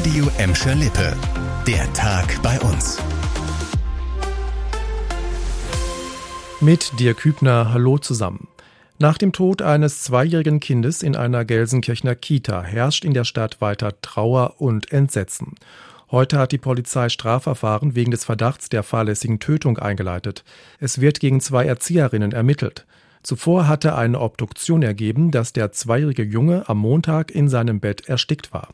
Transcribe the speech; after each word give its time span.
Radio 0.00 0.30
Emscher 0.38 0.74
Lippe. 0.76 1.14
Der 1.66 1.92
Tag 1.92 2.40
bei 2.42 2.58
uns. 2.60 2.96
Mit 6.62 6.98
dir 6.98 7.12
Kübner, 7.12 7.74
hallo 7.74 7.98
zusammen. 7.98 8.48
Nach 8.98 9.18
dem 9.18 9.34
Tod 9.34 9.60
eines 9.60 10.02
zweijährigen 10.02 10.58
Kindes 10.58 11.02
in 11.02 11.16
einer 11.16 11.44
Gelsenkirchener 11.44 12.14
Kita 12.14 12.62
herrscht 12.62 13.04
in 13.04 13.12
der 13.12 13.24
Stadt 13.24 13.60
weiter 13.60 14.00
Trauer 14.00 14.54
und 14.58 14.90
Entsetzen. 14.90 15.56
Heute 16.10 16.38
hat 16.38 16.52
die 16.52 16.58
Polizei 16.58 17.10
Strafverfahren 17.10 17.94
wegen 17.94 18.10
des 18.10 18.24
Verdachts 18.24 18.70
der 18.70 18.82
fahrlässigen 18.82 19.38
Tötung 19.38 19.76
eingeleitet. 19.76 20.44
Es 20.78 21.02
wird 21.02 21.20
gegen 21.20 21.42
zwei 21.42 21.66
Erzieherinnen 21.66 22.32
ermittelt. 22.32 22.86
Zuvor 23.22 23.68
hatte 23.68 23.94
eine 23.94 24.20
Obduktion 24.20 24.82
ergeben, 24.82 25.30
dass 25.30 25.52
der 25.52 25.72
zweijährige 25.72 26.22
Junge 26.22 26.68
am 26.68 26.78
Montag 26.78 27.30
in 27.30 27.48
seinem 27.48 27.80
Bett 27.80 28.08
erstickt 28.08 28.52
war. 28.52 28.68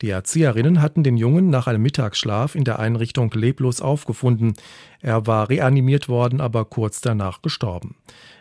Die 0.00 0.10
Erzieherinnen 0.10 0.80
hatten 0.80 1.02
den 1.02 1.16
Jungen 1.18 1.50
nach 1.50 1.66
einem 1.66 1.82
Mittagsschlaf 1.82 2.54
in 2.54 2.64
der 2.64 2.78
Einrichtung 2.78 3.30
leblos 3.32 3.82
aufgefunden. 3.82 4.54
Er 5.00 5.26
war 5.26 5.50
reanimiert 5.50 6.08
worden, 6.08 6.40
aber 6.40 6.64
kurz 6.64 7.00
danach 7.00 7.42
gestorben. 7.42 7.96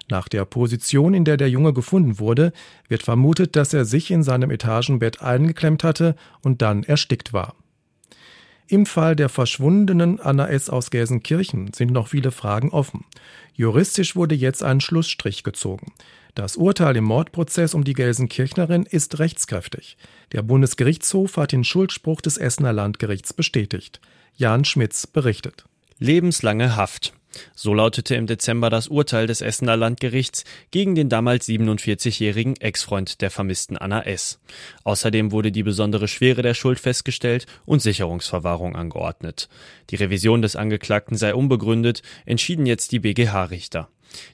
Nach 0.09 0.27
der 0.29 0.45
Position, 0.45 1.13
in 1.13 1.25
der 1.25 1.37
der 1.37 1.49
Junge 1.49 1.73
gefunden 1.73 2.17
wurde, 2.17 2.53
wird 2.87 3.03
vermutet, 3.03 3.55
dass 3.55 3.73
er 3.73 3.85
sich 3.85 4.09
in 4.09 4.23
seinem 4.23 4.51
Etagenbett 4.51 5.21
eingeklemmt 5.21 5.83
hatte 5.83 6.15
und 6.41 6.61
dann 6.61 6.83
erstickt 6.83 7.33
war. 7.33 7.55
Im 8.71 8.85
Fall 8.85 9.15
der 9.15 9.29
verschwundenen 9.29 10.19
Anna 10.19 10.47
S. 10.47 10.69
aus 10.69 10.91
Gelsenkirchen 10.91 11.73
sind 11.73 11.91
noch 11.91 12.07
viele 12.07 12.29
Fragen 12.29 12.69
offen. 12.69 13.03
Juristisch 13.55 14.15
wurde 14.15 14.35
jetzt 14.35 14.61
ein 14.61 14.79
Schlussstrich 14.79 15.41
gezogen. 15.41 15.91
Das 16.35 16.55
Urteil 16.55 16.95
im 16.95 17.03
Mordprozess 17.03 17.73
um 17.73 17.83
die 17.83 17.95
Gelsenkirchnerin 17.95 18.83
ist 18.83 19.17
rechtskräftig. 19.17 19.97
Der 20.33 20.43
Bundesgerichtshof 20.43 21.37
hat 21.37 21.51
den 21.51 21.63
Schuldspruch 21.63 22.21
des 22.21 22.37
Essener 22.37 22.71
Landgerichts 22.71 23.33
bestätigt. 23.33 24.01
Jan 24.35 24.63
Schmitz 24.65 25.07
berichtet. 25.07 25.65
Lebenslange 25.97 26.75
Haft. 26.75 27.13
So 27.55 27.73
lautete 27.73 28.15
im 28.15 28.27
Dezember 28.27 28.69
das 28.69 28.87
Urteil 28.87 29.27
des 29.27 29.41
Essener 29.41 29.77
Landgerichts 29.77 30.45
gegen 30.71 30.95
den 30.95 31.09
damals 31.09 31.47
47-jährigen 31.47 32.55
Ex-Freund 32.59 33.21
der 33.21 33.29
vermissten 33.31 33.77
Anna 33.77 34.03
S. 34.03 34.39
Außerdem 34.83 35.31
wurde 35.31 35.51
die 35.51 35.63
besondere 35.63 36.07
Schwere 36.07 36.41
der 36.41 36.53
Schuld 36.53 36.79
festgestellt 36.79 37.45
und 37.65 37.81
Sicherungsverwahrung 37.81 38.75
angeordnet. 38.75 39.49
Die 39.89 39.95
Revision 39.95 40.41
des 40.41 40.55
Angeklagten 40.55 41.17
sei 41.17 41.33
unbegründet, 41.33 42.01
entschieden 42.25 42.65
jetzt 42.65 42.91
die 42.91 42.99
BGH-Richter. 42.99 43.89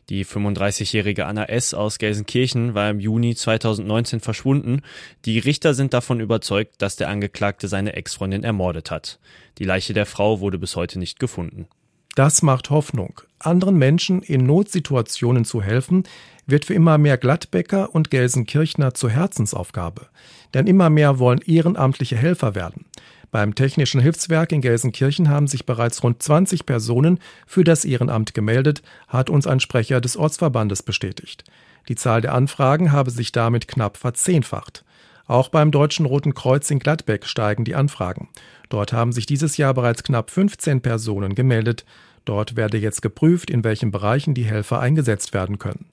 Die 0.10 0.26
35-jährige 0.26 1.26
Anna 1.26 1.46
S. 1.46 1.74
aus 1.74 1.98
Gelsenkirchen 1.98 2.76
war 2.76 2.90
im 2.90 3.00
Juni 3.00 3.36
2019 3.36 4.22
verschwunden. 4.22 4.82
Die 5.26 5.40
Richter 5.40 5.74
sind 5.74 5.94
davon 5.94 6.22
überzeugt, 6.22 6.76
dass 6.82 6.96
der 6.96 7.10
Angeklagte 7.10 7.68
seine 7.68 7.94
Ex-Freundin 7.94 8.44
ermordet 8.44 8.92
hat. 8.92 9.20
Die 9.58 9.66
Leiche 9.66 9.94
der 9.94 10.06
Frau 10.06 10.40
wurde 10.40 10.58
bis 10.58 10.76
heute 10.76 10.98
nicht 10.98 11.20
gefunden. 11.20 11.68
Das 12.16 12.42
macht 12.42 12.70
Hoffnung. 12.70 13.22
Anderen 13.40 13.78
Menschen 13.78 14.22
in 14.22 14.46
Notsituationen 14.46 15.44
zu 15.44 15.62
helfen, 15.62 16.04
wird 16.48 16.64
für 16.64 16.74
immer 16.74 16.98
mehr 16.98 17.18
Gladbecker 17.18 17.94
und 17.94 18.10
Gelsenkirchner 18.10 18.94
zur 18.94 19.10
Herzensaufgabe. 19.10 20.08
Denn 20.54 20.66
immer 20.66 20.90
mehr 20.90 21.20
wollen 21.20 21.42
ehrenamtliche 21.46 22.16
Helfer 22.16 22.56
werden. 22.56 22.86
Beim 23.32 23.54
Technischen 23.54 24.00
Hilfswerk 24.00 24.54
in 24.54 24.62
Gelsenkirchen 24.62 25.28
haben 25.28 25.48
sich 25.48 25.66
bereits 25.66 26.04
rund 26.04 26.24
20 26.24 26.66
Personen 26.66 27.20
für 27.46 27.66
das 27.66 27.84
Ehrenamt 27.84 28.34
gemeldet, 28.34 28.82
hat 29.10 29.30
uns 29.30 29.46
ein 29.46 29.60
Sprecher 29.60 30.00
des 30.00 30.16
Ortsverbandes 30.16 30.84
bestätigt. 30.84 31.44
Die 31.90 31.96
Zahl 31.96 32.22
der 32.22 32.34
Anfragen 32.34 32.94
habe 32.94 33.12
sich 33.12 33.34
damit 33.34 33.68
knapp 33.68 33.98
verzehnfacht. 33.98 34.86
Auch 35.28 35.50
beim 35.50 35.72
Deutschen 35.72 36.06
Roten 36.06 36.34
Kreuz 36.34 36.70
in 36.70 36.80
Gladbeck 36.80 37.26
steigen 37.26 37.66
die 37.66 37.76
Anfragen. 37.76 38.30
Dort 38.70 38.94
haben 38.94 39.12
sich 39.12 39.26
dieses 39.26 39.58
Jahr 39.58 39.74
bereits 39.74 40.04
knapp 40.04 40.30
15 40.30 40.82
Personen 40.82 41.36
gemeldet. 41.36 41.86
Dort 42.26 42.56
werde 42.56 42.78
jetzt 42.78 43.02
geprüft, 43.02 43.50
in 43.50 43.64
welchen 43.64 43.92
Bereichen 43.92 44.34
die 44.34 44.46
Helfer 44.46 44.80
eingesetzt 44.80 45.34
werden 45.34 45.60
können. 45.60 45.86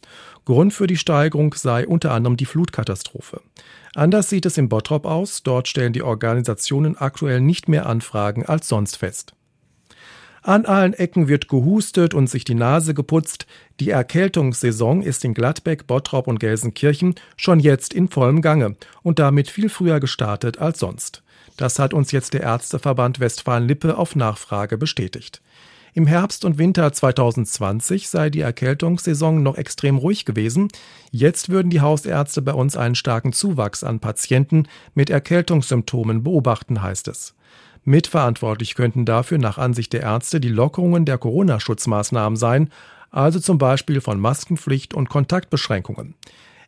Grund 0.44 0.72
für 0.72 0.86
die 0.86 0.96
Steigerung 0.96 1.54
sei 1.54 1.86
unter 1.86 2.12
anderem 2.12 2.36
die 2.36 2.46
Flutkatastrophe. 2.46 3.42
Anders 3.94 4.30
sieht 4.30 4.46
es 4.46 4.56
in 4.58 4.68
Bottrop 4.68 5.04
aus. 5.04 5.42
Dort 5.42 5.68
stellen 5.68 5.92
die 5.92 6.02
Organisationen 6.02 6.96
aktuell 6.96 7.40
nicht 7.40 7.68
mehr 7.68 7.86
Anfragen 7.86 8.46
als 8.46 8.68
sonst 8.68 8.96
fest. 8.96 9.34
An 10.44 10.66
allen 10.66 10.92
Ecken 10.92 11.28
wird 11.28 11.48
gehustet 11.48 12.14
und 12.14 12.28
sich 12.28 12.42
die 12.42 12.56
Nase 12.56 12.94
geputzt. 12.94 13.46
Die 13.78 13.90
Erkältungssaison 13.90 15.00
ist 15.02 15.24
in 15.24 15.34
Gladbeck, 15.34 15.86
Bottrop 15.86 16.26
und 16.26 16.40
Gelsenkirchen 16.40 17.14
schon 17.36 17.60
jetzt 17.60 17.94
in 17.94 18.08
vollem 18.08 18.42
Gange 18.42 18.74
und 19.04 19.20
damit 19.20 19.48
viel 19.48 19.68
früher 19.68 20.00
gestartet 20.00 20.58
als 20.58 20.80
sonst. 20.80 21.22
Das 21.56 21.78
hat 21.78 21.94
uns 21.94 22.10
jetzt 22.10 22.34
der 22.34 22.40
Ärzteverband 22.40 23.20
Westfalen-Lippe 23.20 23.96
auf 23.96 24.16
Nachfrage 24.16 24.78
bestätigt. 24.78 25.42
Im 25.94 26.08
Herbst 26.08 26.44
und 26.44 26.58
Winter 26.58 26.92
2020 26.92 28.08
sei 28.08 28.28
die 28.28 28.40
Erkältungssaison 28.40 29.42
noch 29.44 29.58
extrem 29.58 29.96
ruhig 29.96 30.24
gewesen. 30.24 30.68
Jetzt 31.12 31.50
würden 31.50 31.70
die 31.70 31.82
Hausärzte 31.82 32.42
bei 32.42 32.54
uns 32.54 32.76
einen 32.76 32.94
starken 32.96 33.32
Zuwachs 33.32 33.84
an 33.84 34.00
Patienten 34.00 34.66
mit 34.94 35.08
Erkältungssymptomen 35.08 36.24
beobachten, 36.24 36.82
heißt 36.82 37.06
es. 37.08 37.34
Mitverantwortlich 37.84 38.74
könnten 38.74 39.04
dafür 39.04 39.38
nach 39.38 39.58
Ansicht 39.58 39.92
der 39.92 40.02
Ärzte 40.02 40.40
die 40.40 40.48
Lockerungen 40.48 41.04
der 41.04 41.18
Corona-Schutzmaßnahmen 41.18 42.36
sein, 42.36 42.70
also 43.10 43.40
zum 43.40 43.58
Beispiel 43.58 44.00
von 44.00 44.20
Maskenpflicht 44.20 44.94
und 44.94 45.08
Kontaktbeschränkungen. 45.08 46.14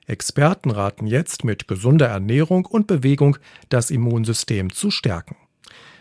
Experten 0.07 0.71
raten 0.71 1.07
jetzt 1.07 1.45
mit 1.45 1.67
gesunder 1.69 2.09
Ernährung 2.09 2.67
und 2.67 2.87
Bewegung 2.87 3.39
das 3.71 3.91
Immunsystem 3.91 4.73
zu 4.73 4.91
stärken. 4.91 5.37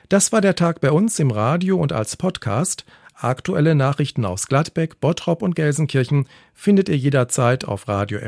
Das 0.09 0.31
war 0.31 0.41
der 0.41 0.56
Tag 0.56 0.81
bei 0.81 0.91
uns 0.91 1.19
im 1.19 1.31
Radio 1.31 1.78
und 1.78 1.94
als 1.94 2.18
Podcast. 2.18 2.85
Aktuelle 3.16 3.75
Nachrichten 3.75 4.25
aus 4.25 4.47
Gladbeck, 4.47 5.00
Bottrop 5.00 5.41
und 5.41 5.56
Gelsenkirchen 5.56 6.28
findet 6.53 6.90
ihr 6.90 6.97
jederzeit 6.97 7.66
auf 7.66 7.88
radio 7.88 8.19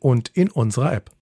und 0.00 0.30
in 0.34 0.50
unserer 0.50 0.92
App. 0.92 1.10